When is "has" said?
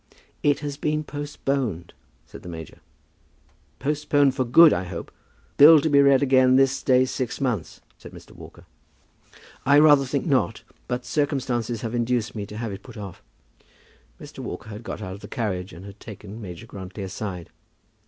0.61-0.77